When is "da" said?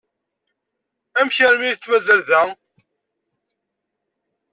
2.29-2.41